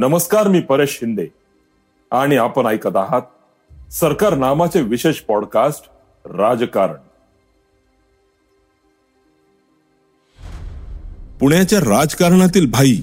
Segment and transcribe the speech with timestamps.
[0.00, 1.26] नमस्कार मी परेश शिंदे.
[2.10, 3.22] आणि आपण ऐकत आहात
[3.92, 5.84] सरकार नामाचे विशेष पॉडकास्ट
[6.26, 6.94] राजकारण.
[11.40, 12.96] पुण्याच्या राजकारणातील भाई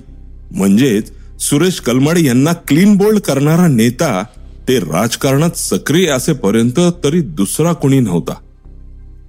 [0.51, 4.23] म्हणजेच सुरेश कलमाडी यांना क्लीन बोल्ड करणारा नेता
[4.67, 8.33] ते राजकारणात सक्रिय असेपर्यंत तरी दुसरा कोणी नव्हता.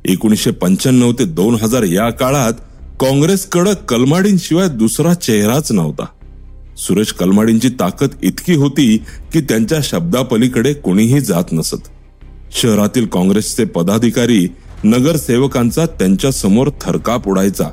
[0.04, 2.52] एकोणीसशे पंच्याण्णव ते दोन हजार या काळात
[3.00, 6.04] काँग्रेसकडे कलमाडींशिवाय दुसरा चेहराच नव्हता.
[6.76, 11.88] सुरेश कलमाडींची ताकद इतकी होती की त्यांच्या शब्दापलीकडे कोणीही जात नसत.
[12.52, 14.48] शहरातील काँग्रेसचे पदाधिकारी
[14.84, 17.64] नगरसेवकांचा त्यांच्यासमोर थरकाप उडायचा.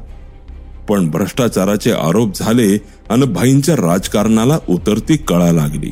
[0.90, 2.78] पण भ्रष्टाचाराचे आरोप झाले
[3.10, 5.90] आणि भाईंच्या राजकारणाला उतरती कळा लागली.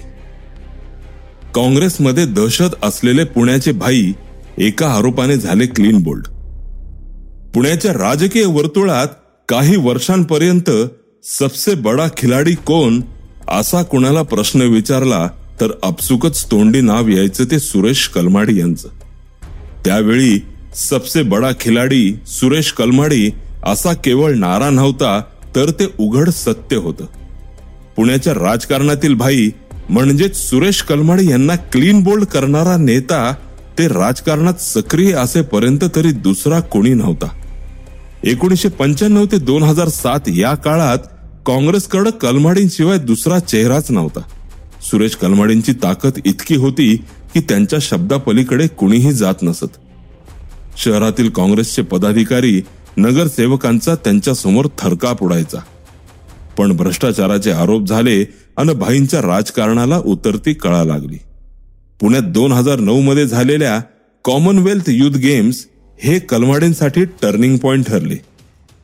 [1.56, 4.12] काँग्रेसमध्ये दहशत असलेले पुण्याचे भाई
[4.58, 6.28] एका आरोपाने झाले क्लीन बोल्ड.
[7.56, 9.08] पुण्याच्या राजकीय वर्तुळात
[9.50, 10.70] काही वर्षांपर्यंत
[11.24, 13.02] सबसे बडा खिलाडी कोण?
[13.48, 15.28] असा कुणाला प्रश्न विचारला
[15.62, 18.88] तर अपसुकच तोंडी नाव यायचं ते सुरेश कलमाडी यांचं.
[19.86, 20.40] त्यावेळी
[20.76, 23.30] सबसे बडा खिलाडी सुरेश कलमाडी
[23.64, 25.22] असा केवळ नारा नव्हता
[25.56, 27.06] तर ते उघड सत्य होतं.
[27.96, 29.50] पुण्याच्या राजकारणातील भाई
[29.90, 33.36] म्हणजेच सुरेश कलमाडी यांना क्लीन बोल्ड करणारा नेता
[33.78, 37.28] ते राजकारणात सक्रिय असेपर्यंत तरी दुसरा कोणी नव्हता.
[38.24, 40.98] एकोणीसशे पंच्याण्णव ते दोन हजार सात या काळात
[41.46, 44.20] काँग्रेसकडं कलमाडींशिवाय दुसरा चेहराच नव्हता.
[44.82, 46.96] सुरेश कलमाडींची ताकद इतकी होती
[47.34, 49.66] की त्यांच्या शब्दापलीकडे कुणीही जात नसत.
[50.78, 52.62] शहरातील काँग्रेसचे पदाधिकारी
[52.98, 55.58] नगरसेवकांचा त्यांच्यासमोर थरकाप उडायचा.
[56.58, 58.24] पण भ्रष्टाचाराचे आरोप झाले
[58.58, 61.18] आणि भाईंच्या राजकारणाला उतरती कळा लागली.
[62.02, 63.82] पुण्यात दोन हजार नऊ मध्ये झालेल्या
[64.24, 65.68] कॉमनवेल्थ युथ गेम्स
[66.04, 68.16] हे कलमाडींसाठी टर्निंग पॉइंट ठरले.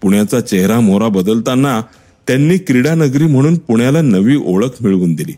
[0.01, 1.81] पुण्याचा चेहरा मोहरा बदलताना
[2.27, 5.33] त्यांनी क्रीडा नगरी म्हणून पुण्याला नवी ओळख मिळवून दिली.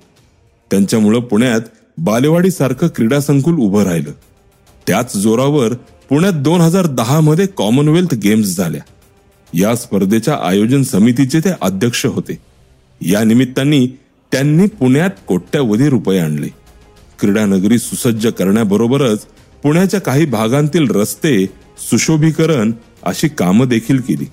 [0.72, 1.62] त्यांच्यामुळं पुण्यात
[1.98, 4.12] बालेवाडी सारखं क्रीडा संकुल उभं राहिलं.
[4.88, 5.74] त्याच जोरावर
[6.10, 8.82] पुण्यात दोन हजार दहा मध्ये कॉमनवेल्थ गेम्स झाल्या.
[9.54, 12.38] या स्पर्धेच्या आयोजन समितीचे ते अध्यक्ष होते.
[13.02, 14.00] या निमित्ताने
[14.32, 16.48] त्यांनी पुण्यात कोट्यावधी रुपये आणले.
[17.20, 19.20] क्रीडा नगरी सुसज्ज करण्याबरोबरच
[19.64, 21.46] पुण्याच्या काही भागांतील रस्ते
[21.80, 22.72] सुशोभीकरण
[23.04, 24.26] अशी कामं देखील केली.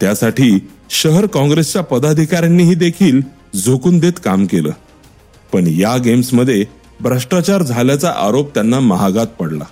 [0.00, 0.58] त्यासाठी
[0.90, 3.20] शहर काँग्रेसच्या पदाधिकाऱ्यांनीही देखील
[3.64, 4.70] झोकून देत काम केलं.
[5.52, 6.64] पण या गेम्समध्ये
[7.00, 9.64] भ्रष्टाचार झाल्याचा आरोप त्यांना महागात पडला.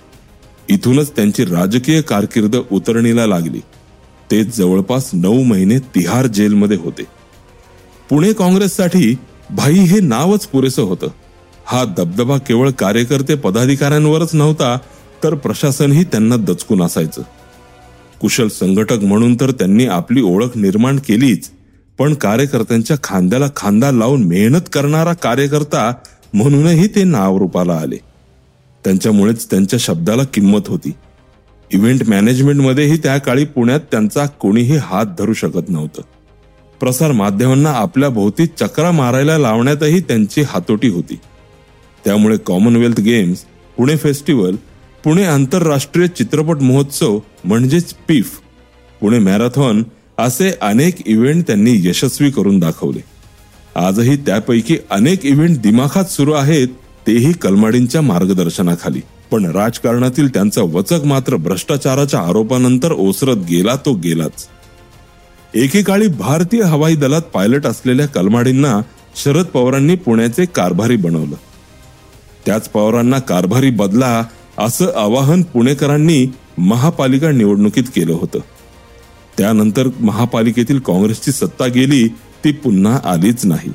[0.69, 3.59] इथूनच त्यांची राजकीय कारकीर्द उतरणीला लागली.
[4.31, 7.03] ते जवळपास नऊ महिने तिहार जेलमध्ये होते.
[8.09, 9.15] पुणे काँग्रेससाठी
[9.49, 11.07] भाई हे नावच पुरेसं होतं.
[11.65, 14.77] हा दबदबा केवळ कार्यकर्ते पदाधिकाऱ्यांवरच नव्हता
[15.23, 17.21] तर प्रशासनही त्यांना दचकून असायचं.
[18.25, 21.49] कुशल संघटक म्हणून तर त्यांनी आपली ओळख निर्माण केलीच.
[21.97, 25.93] पण कार्यकर्त्यांच्या खांद्याला खांदा लावून मेहनत करणारा कार्यकर्ता
[26.33, 27.95] म्हणूनही ते नावरूपाला आले.
[28.83, 30.91] त्यांच्यामुळेच त्यांच्या शब्दाला किंमत होती.
[31.73, 36.01] इव्हेंट मॅनेजमेंटमध्येही त्या काळी पुण्यात त्यांचा कोणीही हात धरू शकत नव्हतं.
[36.79, 41.19] प्रसार माध्यमांना आपल्या भोवती चक्रा मारायला लावण्यातही त्यांची हातोटी होती.
[42.05, 43.37] त्यामुळे Commonwealth Games
[43.77, 44.55] Pune festival
[45.05, 48.31] Pune आंतरराष्ट्रीय चित्रपट महोत्सव म्हणजेच पिफ.
[49.01, 49.83] पुणे मॅरेथॉन
[50.17, 53.03] असे अनेक इव्हेंट त्यांनी यशस्वी करून दाखवले.
[53.75, 56.67] आजही त्यापैकी अनेक इव्हेंट दिमाखात सुरू आहेत
[57.07, 59.01] तेही कलमाडींच्या मार्गदर्शनाखाली.
[59.31, 64.47] पण राजकारणातील त्यांचा वचक मात्र भ्रष्टाचाराच्या आरोपानंतर ओसरत गेला तो गेलाच.
[65.55, 68.81] एकेकाळी भारतीय हवाई दलात पायलट असलेल्या कलमाडींना
[69.23, 71.35] शरद पवारांनी पुण्याचे कारभारी बनवलं.
[72.45, 74.23] त्याच पवारांना कारभारी बदला
[74.57, 76.27] असं आवाहन पुणेकरांनी
[76.57, 78.39] महापालिका निवडणुकीत केलं होतं.
[79.37, 82.07] त्यानंतर महापालिकेतील काँग्रेसची सत्ता गेली
[82.43, 83.71] ती पुन्हा आलीच नाही.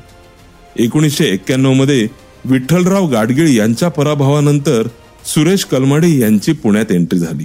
[0.75, 2.07] एकोणीसशे एक्क्याण्णवमध्ये
[2.45, 4.87] विठ्ठलराव गाडगीळ यांच्या पराभवानंतर
[5.25, 7.43] सुरेश कलमाडे यांची पुण्यात एंट्री झाली.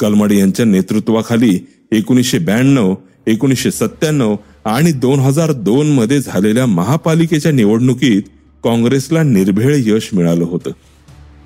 [0.00, 2.94] कलमाडे यांच्या नेतृत्वाखाली एकोणीसशे ब्याण्णव
[3.26, 8.22] एकोणीसशे सत्त्याण्णव आणि दोन हजार दोन मध्ये झालेल्या महापालिकेच्या निवडणुकीत
[8.64, 10.70] काँग्रेसला निर्भेळ यश मिळालं होतं.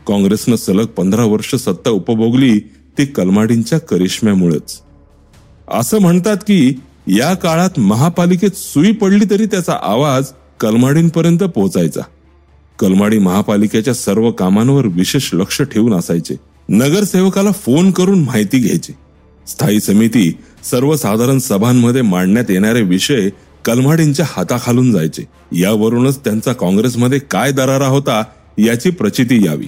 [0.08, 2.60] काँग्रेसनं सलग पंधरा वर्ष सत्ता उपभोगली
[2.98, 4.80] ती कलमाडींच्या करिश्म्यामुळेच.
[5.68, 6.74] असं म्हणतात की
[7.06, 10.26] या काळात महापालिकेत सुई पडली तरी त्याचा आवाज
[10.60, 12.00] कलमाडींपर्यंत पोहोचायचा.
[12.78, 16.36] कलमाडी महापालिकेच्या सर्व कामांवर विशेष लक्ष ठेवून असायचे.
[16.68, 18.92] नगरसेवकाला फोन करून माहिती घ्यायची.
[19.46, 20.36] स्थायी समिती
[20.70, 23.28] सर्वसाधारण सभांमध्ये मांडण्यात येणारे विषय
[23.64, 25.22] कलमाडींच्या हाताखालून जायचे.
[25.52, 28.22] यावरूनच त्यांचा काँग्रेसमध्ये काय दरारा होता
[28.58, 29.66] याची प्रचिती यावी.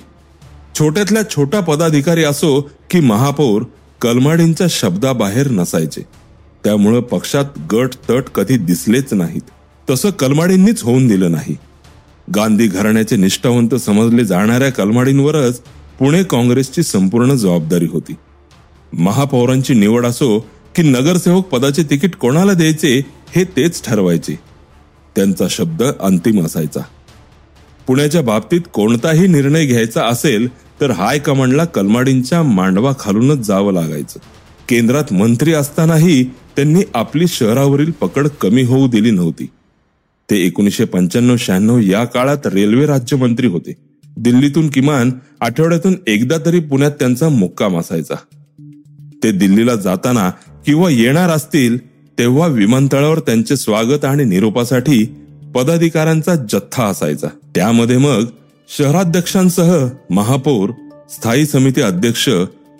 [0.78, 3.62] छोट्यातल्या छोटा पदाधिकारी असो की महापौर
[4.00, 6.02] कलमाडींच्या शब्दाबाहेर नसायचे.
[6.64, 9.42] त्यामुळं पक्षात गट तट कधी दिसलेच नाहीत.
[9.90, 11.56] तसं कलमाडींनीच होऊन दिलं नाही.
[12.34, 15.60] गांधी घराण्याचे निष्ठावंत समजले जाणाऱ्या कलमाडींवरच
[15.98, 18.12] पुणे काँग्रेसची संपूर्ण जबाबदारी होती.
[18.92, 20.38] महापौरांची निवड असो
[20.76, 24.38] की नगरसेवक पदाचे तिकीट कोणाला द्यायचे हे तेच ठरवायचे.
[25.16, 26.80] त्यांचा शब्द अंतिम असायचा.
[27.86, 30.48] पुण्याच्या बाबतीत कोणताही निर्णय घ्यायचा असेल
[30.80, 34.18] तर हायकमांडला कलमाडींच्या मांडवा खालूनच जावं लागायचं.
[34.68, 39.46] केंद्रात मंत्री असतानाही त्यांनी आपली शहरावरील पकड कमी होऊ दिली नव्हती.
[40.30, 43.74] ते एकोणीसशे पंच्याण्णव शहाण्णव या काळात रेल्वे राज्यमंत्री होते.
[44.16, 45.10] दिल्लीतून किमान
[45.40, 48.14] आठवड्यातून एकदा तरी पुण्यात त्यांचा मुक्काम असायचा.
[49.22, 50.30] ते दिल्लीला जाताना
[50.66, 51.78] किंवा येणार असतील
[52.18, 55.14] तेव्हा विमानतळावर त्यांचे स्वागत आणि निरोपासाठी
[55.54, 57.28] पदाधिकाऱ्यांचा जथ्था असायचा.
[57.54, 58.24] त्यामध्ये मग
[58.78, 60.70] शहराध्यक्षांसह महापौर
[61.10, 62.28] स्थायी समिती अध्यक्ष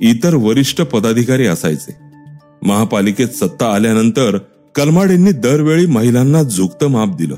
[0.01, 1.97] इतर वरिष्ठ पदाधिकारी असायचे.
[2.63, 4.39] महापालिकेत सत्ता आल्यानंतर
[4.75, 7.35] कलमाडेंनी दरवेळी महिलांना झुकतं माप दिलं.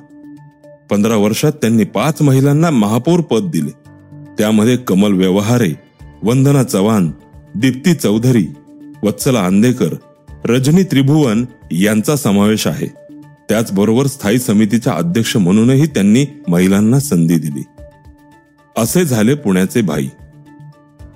[0.90, 3.70] पंधरा वर्षात त्यांनी पाच महिलांना महापौर पद दिले.
[4.38, 5.74] त्यामध्ये कमल व्यवहारे
[6.22, 7.10] वंदना चव्हाण
[7.54, 8.46] दीप्ती चौधरी
[9.02, 9.94] वत्सला आंदेकर
[10.44, 13.01] रजनी त्रिभुवन यांचा समावेश आहे.
[13.52, 17.62] त्याचबरोबर स्थायी समितीच्या अध्यक्ष म्हणूनही त्यांनी महिलांना संधी दिली.
[18.76, 20.08] असे झाले पुण्याचे भाई.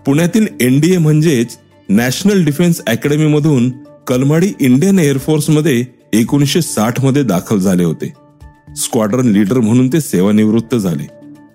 [0.06, 3.70] पुण्यातील एनडीए म्हणजेच नॅशनल डिफेन्स अकॅडमी मधून
[4.06, 8.12] कलमाडी इंडियन एअरफोर्समध्ये एकोणीसशे साठमध्ये दाखल झाले होते.
[8.76, 11.08] स्क्वाड्रन लीडर म्हणून ते सेवानिवृत्त झाले.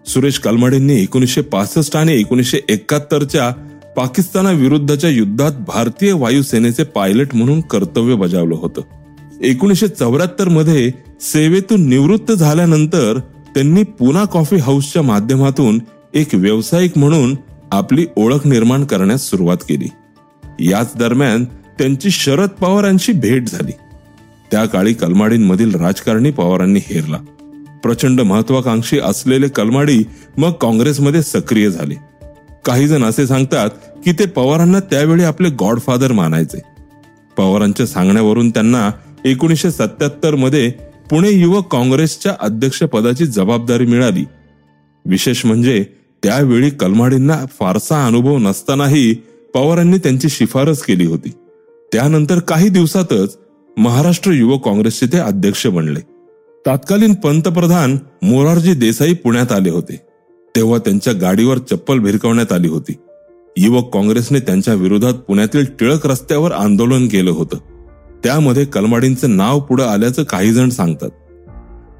[0.05, 3.49] सुरेश कलमाडेंनी एकोणीसशे पासष्ट आणि एकोणीसशे एकाहत्तरच्या
[3.97, 8.81] पाकिस्तानाविरुद्धच्या युद्धात भारतीय वायुसेनेचे पायलट म्हणून कर्तव्य बजावलं होतं.
[9.43, 10.91] एकोणीसशे चौऱ्याहत्तरमध्ये
[11.21, 13.19] सेवेतून निवृत्त झाल्यानंतर
[13.55, 15.79] त्यांनी पुना कॉफी हाऊसच्या माध्यमातून
[16.13, 17.35] एक व्यावसायिक म्हणून
[17.71, 19.87] आपली ओळख निर्माण करण्यास सुरुवात केली.
[20.69, 23.71] याच दरम्यान त्यांची शरद पवारांची भेट झाली.
[24.51, 27.17] त्या काळी कलमाडींमधील राजकारणी पवारांनी हेरला.
[27.83, 30.03] प्रचंड महत्वाकांक्षी असलेले कलमाडी
[30.37, 31.95] मग काँग्रेसमध्ये सक्रिय झाले.
[32.65, 33.69] काही जण असे सांगतात
[34.05, 36.61] की ते पवारांना त्यावेळी आपले गॉडफादर मानायचे.
[37.37, 38.91] पवारांच्या सांगण्यावरून त्यांना
[39.25, 40.71] एकोणीसशे सत्याहत्तरमध्ये
[41.09, 44.23] पुणे युवक काँग्रेसच्या अध्यक्षपदाची जबाबदारी मिळाली.
[45.05, 45.85] विशेष म्हणजे
[46.23, 49.13] त्यावेळी कलमाडींना फारसा अनुभव नसतानाही
[49.53, 51.29] पवारांनी त्यांची शिफारस केली होती.
[51.93, 53.37] त्यानंतर काही दिवसातच
[53.77, 55.99] महाराष्ट्र युवक काँग्रेसचे ते अध्यक्ष बनले.
[56.67, 60.01] तत्कालीन पंतप्रधान मोरारजी देसाई पुण्यात आले होते.
[60.55, 62.93] तेव्हा त्यांच्या गाडीवर चप्पल भिरकवण्यात आली होती.
[63.57, 67.57] युवक काँग्रेसने त्यांच्या विरोधात पुण्यातील टिळक रस्त्यावर आंदोलन केलं होतं.
[68.23, 71.09] त्यामध्ये कलमाडींचं नाव पुढे आल्याचं काही जण सांगतात.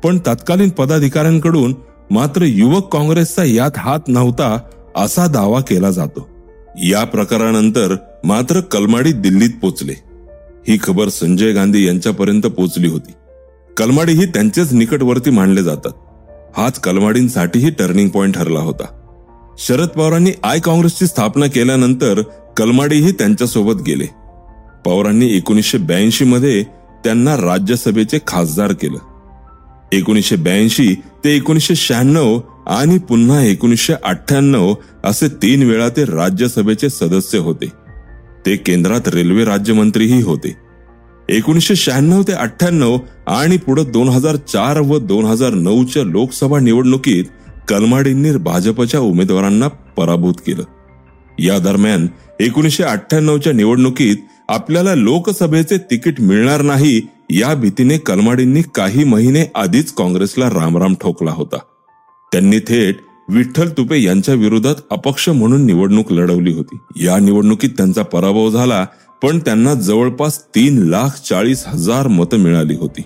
[0.03, 1.75] पण तत्कालीन पदाधिकाऱ्यांकडून
[2.11, 4.59] मात्र युवक काँग्रेसचा यात हात नव्हता
[4.95, 6.29] असा दावा केला जातो.
[6.83, 9.93] या प्रकारानंतर मात्र कलमाडी दिल्लीत पोचले.
[10.67, 13.11] ही खबर संजय गांधी यांच्यापर्यंत पोचली होती.
[13.77, 15.91] कलमाडी ही त्यांचेच निकटवर्ती मानले जातात.
[16.57, 18.85] हाच कलमाडींसाठीही टर्निंग पॉइंट ठरला होता.
[19.57, 22.21] शरद पवारांनी आय काँग्रेसची स्थापना केल्यानंतर
[22.57, 24.20] कलमाडीही त्यांच्यासोबत गेले.
[24.85, 26.63] पवारांनी एकोणीसशे ब्याऐंशी मध्ये
[27.03, 28.97] त्यांना राज्यसभेचे खासदार केलं.
[29.91, 34.73] एकोणीसशे ब्याऐंशी ते एकोणीसशे शहाण्णव आणि पुन्हा एकोणीसशे अठ्ठ्याण्णव
[35.03, 37.65] असे तीन वेळा ते राज्यसभेचे सदस्य होते.
[38.45, 40.57] ते केंद्रात रेल्वे राज्यमंत्रीही होते.
[41.29, 42.97] एकोणीसशे शहाण्णव ते अठ्ठ्याण्णव
[43.27, 47.23] आणि पुढे दोन हजार चार व दोन हजार नऊच्या लोकसभा निवडणुकीत
[47.67, 50.63] कलमाडींनी भाजपच्या उमेदवारांना पराभूत केलं.
[51.39, 52.07] या दरम्यान
[52.39, 54.15] एकोणीसशे अठ्ठ्याण्णवच्या निवडणुकीत
[54.49, 61.57] आपल्याला लोकसभेचे तिकीट मिळणार नाही या भीतीने कलमाडींनी काही महिने आधीच काँग्रेसला रामराम ठोकला होता.
[62.31, 62.97] त्यांनी थेट
[63.29, 66.77] विठ्ठल तुपे यांच्या विरोधात अपक्ष म्हणून निवडणूक लढवली होती.
[67.05, 68.85] या निवडणुकीत त्यांचा पराभव झाला
[69.21, 73.01] पण त्यांना जवळपास तीन लाख चाळीस हजार मतं मिळाली होती.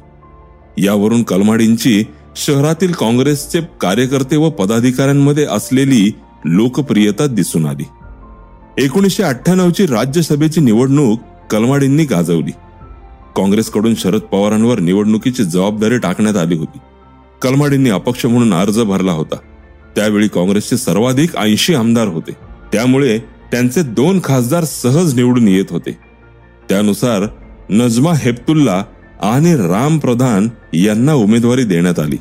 [0.78, 2.04] यावरून कलमाडींची
[2.36, 6.12] शहरातील काँग्रेसचे कार्यकर्ते व पदाधिकाऱ्यांमध्ये असलेली
[6.46, 7.84] लोकप्रियता दिसून आली.
[8.78, 11.20] एकोणीसशे अठ्ठ्याण्णवची राज्यसभेची निवडणूक
[11.52, 12.52] कलमाडींनी गाजवली.
[13.36, 16.78] काँग्रेसकडून शरद पवारांवर निवडणुकीची जबाबदारी टाकण्यात आली होती.
[17.42, 19.36] कलमाडींनी अपक्ष म्हणून अर्ज भरला होता.
[19.96, 22.32] त्यावेळी काँग्रेसचे सर्वाधिक ऐंशी आमदार होते.
[22.74, 25.98] त्यामुळे त्यांचे दोन खासदार सहज निवडून येत होते.
[26.70, 27.24] त्यानुसार
[27.70, 28.84] नजमा हेप्तुल्ला
[29.22, 32.18] आणि राम प्रधान यांना उमेदवारी देण्यात आली.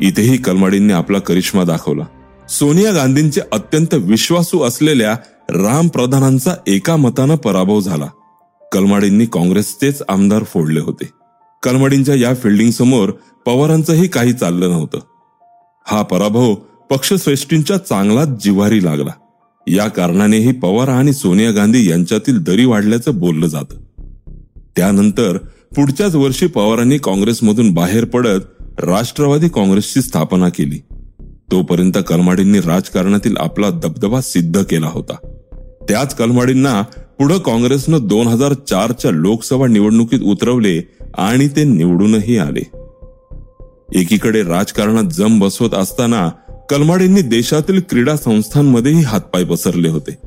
[0.00, 2.04] इथेही कलमाडींनी आपला करिश्मा दाखवला.
[2.48, 5.16] सोनिया गांधींचे अत्यंत विश्वासू असलेल्या
[5.50, 8.06] राम प्रधानांचा एका मतानं पराभव झाला.
[8.72, 11.10] कलमाडींनी काँग्रेसचेच आमदार फोडले होते.
[11.62, 13.10] कलमाडींच्या या फिल्डिंग समोर
[13.46, 14.98] पवारांचंही काही चाललं नव्हतं.
[15.86, 16.54] हा पराभव
[16.90, 19.10] पक्षश्रेष्ठींच्या चांगलाच जिव्हारी लागला.
[19.66, 23.76] या कारणानेही पवार आणि सोनिया गांधी यांच्यातील दरी वाढल्याचं बोललं जातं.
[24.76, 25.36] त्यानंतर
[25.76, 28.40] पुढच्याच वर्षी पवारांनी काँग्रेसमधून बाहेर पडत
[28.78, 30.78] राष्ट्रवादी काँग्रेसची स्थापना केली.
[31.50, 35.33] तोपर्यंत कलमाडींनी राजकारणातील आपला दबदबा सिद्ध केला होता.
[35.88, 36.82] त्याच कलमाडींना
[37.18, 40.80] पुढं काँग्रेसनं दोन हजार चारच्या लोकसभा निवडणुकीत उतरवले
[41.18, 42.62] आणि ते निवडूनही आले.
[43.94, 46.28] एकीकडे राजकारणात जम बसवत असताना
[46.70, 50.18] कलमाडींनी देशातील क्रीडा संस्थांमध्येही हातपाय पसरले होते.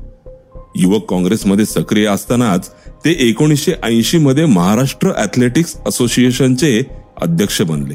[0.76, 2.70] युवक काँग्रेसमध्ये सक्रिय असतानाच
[3.04, 6.82] ते एकोणीसशे ऐंशी मध्ये महाराष्ट्र ॲथलेटिक्स असोसिएशनचे
[7.22, 7.94] अध्यक्ष बनले.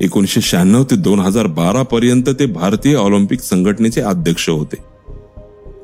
[0.00, 4.76] एकोणीसशे शहाण्णव ते दोन हजार बारा पर्यंत ते भारतीय ऑलिम्पिक संघटनेचे अध्यक्ष होते.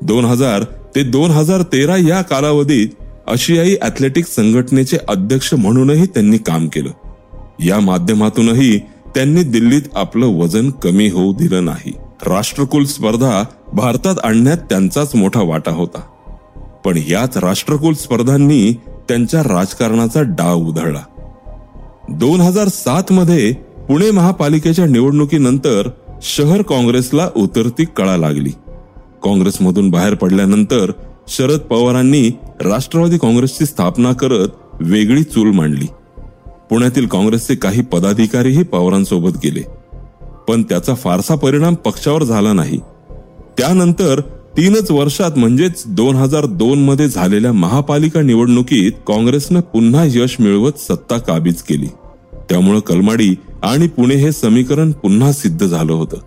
[0.01, 0.63] दोन हजार
[0.95, 2.87] ते दोन हजार तेरा या कालावधीत
[3.27, 6.89] आशियाई ॲथलेटिक संघटनेचे अध्यक्ष म्हणूनही त्यांनी काम केलं.
[7.65, 8.79] या माध्यमातूनही
[9.15, 11.93] त्यांनी दिल्लीत आपलं वजन कमी होऊ दिलं नाही.
[12.27, 13.43] राष्ट्रकुल स्पर्धा
[13.73, 16.01] भारतात आणण्यात त्यांचाच मोठा वाटा होता.
[16.85, 18.73] पण याच राष्ट्रकुल स्पर्धांनी
[19.09, 21.01] त्यांच्या राजकारणाचा डाव उधळला.
[22.09, 23.53] दोन हजार सात मध्ये
[23.87, 25.89] पुणे महापालिकेच्या निवडणुकीनंतर
[26.21, 28.51] शहर काँग्रेसला उतरती कळा लागली.
[29.23, 30.91] काँग्रेसमधून बाहेर पडल्यानंतर
[31.27, 32.29] शरद पवारांनी
[32.61, 34.47] राष्ट्रवादी काँग्रेसची स्थापना करत
[34.81, 35.85] वेगळी चूल मांडली.
[36.69, 39.61] पुण्यातील काँग्रेसचे काही पदाधिकारीही पवारांसोबत गेले.
[40.47, 42.77] पण त्याचा फारसा परिणाम पक्षावर झाला नाही.
[43.57, 44.19] त्यानंतर
[44.57, 51.17] तीनच वर्षात म्हणजेच दोन हजार दोन मध्ये झालेल्या महापालिका निवडणुकीत काँग्रेसनं पुन्हा यश मिळवत सत्ता
[51.17, 51.87] काबीज केली.
[52.49, 56.17] त्यामुळं कलमाडी आणि पुणे हे समीकरण पुन्हा सिद्ध झालं होतं.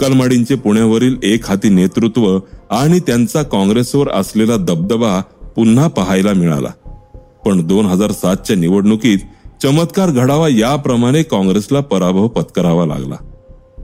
[0.00, 2.38] कलमाडींचे पुण्यावरील एक हाती नेतृत्व
[2.70, 5.20] आणि त्यांचा काँग्रेसवर असलेला दबदबा
[5.56, 6.68] पुन्हा पाहायला मिळाला.
[7.46, 9.18] पण दोन हजार सातच्या निवडणुकीत
[9.62, 13.14] चमत्कार घडावा याप्रमाणे काँग्रेसला पराभव पत्करावा लागला.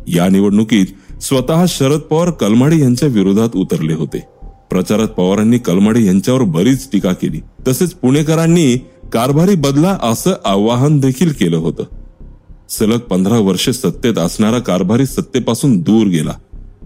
[0.07, 0.87] या निवडणुकीत
[1.23, 4.27] स्वतः शरद पवार कलमाडी यांच्या विरोधात उतरले होते.
[4.71, 7.41] प्रचारात पवारांनी कलमाडी यांच्यावर बरीच टीका केली.
[7.69, 8.77] तसेच पुणेकरांनी
[9.13, 11.83] कारभारी बदला असं आवाहन देखील केलं होतं.
[12.71, 16.33] सलग पंधरा वर्षे सत्तेत असणारा कारभारी सत्तेपासून दूर गेला.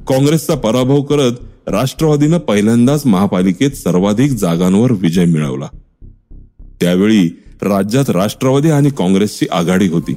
[0.08, 1.32] काँग्रेसचा पराभव करत
[1.66, 5.66] राष्ट्रवादीनं पहिल्यांदाच महापालिकेत सर्वाधिक जागांवर विजय मिळवला.
[6.80, 7.28] त्यावेळी
[7.62, 10.14] राज्यात राष्ट्रवादी आणि काँग्रेसची आघाडी होती.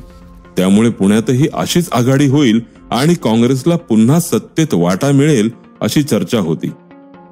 [0.57, 5.49] त्यामुळे पुण्यातही अशीच आघाडी होईल आणि काँग्रेसला पुन्हा सत्तेत वाटा मिळेल
[5.81, 6.71] अशी चर्चा होती.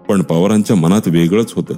[0.09, 1.73] पण पवारांच्या मनात वेगळंच होतं.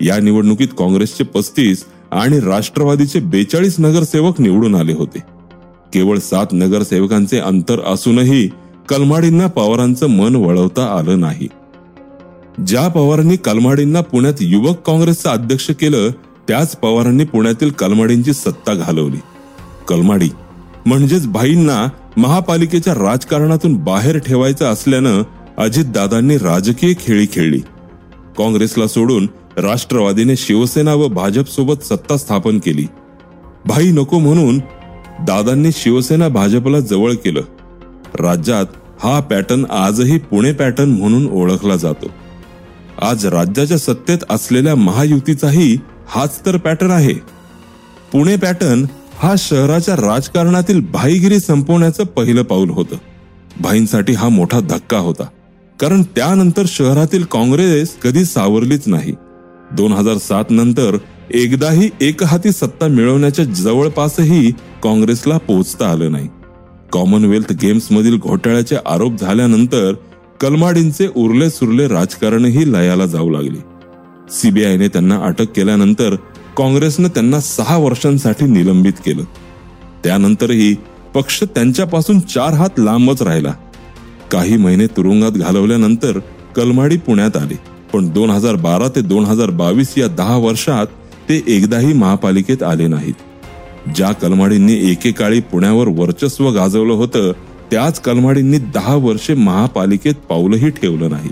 [0.00, 5.31] या निवडणुकीत काँग्रेसचे पस्तीस आणि राष्ट्रवादीचे बेचाळीस नगरसेवक निवडून आले होते.
[5.92, 8.48] केवळ सात नगरसेवकांचे अंतर असूनही
[8.88, 11.48] कलमाडींना पवारांचं मन वळवता आलं नाही.
[12.66, 16.10] ज्या पवारांनी कलमाडींना पुण्यात युवक काँग्रेसचं अध्यक्ष केलं
[16.48, 19.16] त्याच पवारांनी पुण्यातील कलमाडींची सत्ता घालवली.
[19.88, 20.28] कलमाडी
[20.86, 25.22] म्हणजेच भाईंना महापालिकेच्या राजकारणातून बाहेर ठेवायचं असल्यानं
[25.58, 27.58] अजितदादांनी राजकीय खेळी खेळली.
[28.38, 32.86] काँग्रेसला सोडून राष्ट्रवादीने शिवसेना व भाजप सोबत सत्ता स्थापन केली.
[33.66, 34.58] भाई नको म्हणून
[35.20, 37.40] दादांनी शिवसेना भाजपला जवळ केलं.
[38.18, 38.66] राज्यात
[39.02, 42.06] हा पॅटर्न आजही पुणे पॅटर्न म्हणून ओळखला जातो.
[43.02, 47.14] आज राज्याच्या सत्तेत असलेल्या महायुतीचाही हाच तर पॅटर्न आहे.
[48.12, 48.84] पुणे पॅटर्न
[49.18, 52.96] हा शहराच्या राजकारणातील भाईगिरी संपवण्याचं पहिलं पाऊल होतं.
[53.60, 55.24] भाईंसाठी हा मोठा धक्का होता.
[55.80, 59.14] कारण त्यानंतर शहरातील काँग्रेस कधी सावरलीच नाही.
[59.72, 60.96] दोन हजार सात नंतर
[61.34, 64.50] एकदाही एकहाती सत्ता मिळवण्याच्या जवळपासही
[64.82, 66.28] काँग्रेसला पोहोचता आलं नाही.
[66.92, 69.94] कॉमनवेल्थ गेम्स मधील घोटाळ्याचे आरोप झाल्यानंतर
[70.40, 73.58] कलमाडींचे उरले सुरले राजकारणही लयाला जाऊ लागले.
[74.30, 76.14] सीबीआयने त्यांना अटक केल्यानंतर
[76.56, 79.22] काँग्रेसनं त्यांना सहा वर्षांसाठी निलंबित केलं.
[80.04, 80.76] त्यानंतरही
[81.14, 83.52] पक्ष त्यांच्यापासून चार हात लांबच राहिला.
[84.32, 86.18] काही महिने तुरुंगात घालवल्यानंतर
[86.56, 87.58] कलमाडी पुण्यात आले.
[87.92, 90.86] पण दोन हजार बारा ते दोन हजार बावीस या दहा वर्षात
[91.28, 93.14] ते एकदाही महापालिकेत आले नाहीत.
[93.94, 97.32] ज्या कलमाडींनी एकेकाळी पुण्यावर वर्चस्व गाजवलं होतं
[97.70, 101.30] त्याच कलमाडींनी दहा वर्षे महापालिकेत पाऊलही ठेवलं नाही.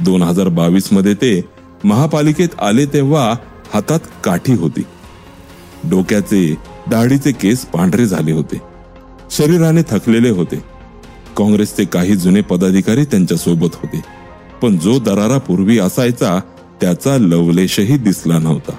[0.00, 1.44] दोन हजार बावीसमध्ये ते
[1.84, 3.34] महापालिकेत आले तेव्हा
[3.74, 4.82] हातात काठी होती.
[5.90, 6.54] डोक्याचे
[6.90, 8.60] दाढीचे केस पांढरे झाले होते.
[9.30, 10.62] शरीराने थकलेले होते.
[11.36, 14.04] काँग्रेसचे काही जुने पदाधिकारी त्यांच्यासोबत होते.
[14.62, 16.40] पण जो दरारा पूर्वी असायचा
[16.80, 18.72] त्याचा लवलेशही दिसला नव्हता.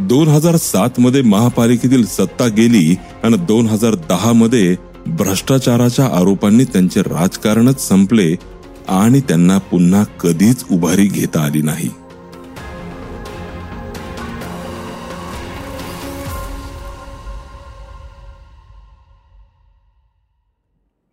[0.00, 7.02] दोन हजार सात मध्ये महापालिकेतील सत्ता गेली आणि दोन हजार दहा मध्ये भ्रष्टाचाराच्या आरोपांनी त्यांचे
[7.02, 8.34] राजकारणच संपले
[8.88, 11.88] आणि त्यांना पुन्हा कधीच उभारी घेता आली नाही.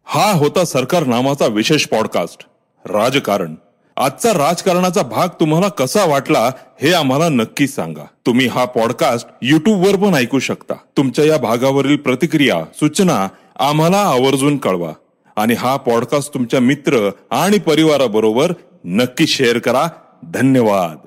[0.05, 2.47] हा होता सरकार नामाचा विशेष पॉडकास्ट
[2.85, 3.55] राजकारण.
[3.97, 8.05] आजचा राजकारणाचा भाग तुम्हाला कसा वाटला हे आम्हाला नक्की सांगा.
[8.25, 10.73] तुम्ही हा पॉडकास्ट युट्यूब वर पण ऐकू शकता.
[10.97, 13.27] तुमच्या या भागावरील प्रतिक्रिया सूचना
[13.59, 14.93] आम्हाला आवर्जून कळवा.
[15.35, 18.53] आणि हा पॉडकास्ट तुमच्या मित्र आणि परिवाराबरोबर
[18.85, 19.87] नक्की शेअर करा.
[20.23, 20.97] धन्यवाद.